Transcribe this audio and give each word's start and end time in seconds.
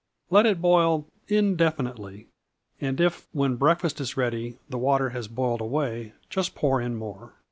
Let 0.31 0.47
it 0.47 0.59
boil 0.61 1.05
indefinitely, 1.27 2.25
and 2.79 2.99
if, 2.99 3.27
when 3.33 3.55
breakfast 3.57 4.01
is 4.01 4.17
ready, 4.17 4.57
the 4.67 4.79
water 4.79 5.09
has 5.11 5.27
boiled 5.27 5.61
away, 5.61 6.13
just 6.27 6.55
pour 6.55 6.81
in 6.81 6.95
more. 6.95 7.33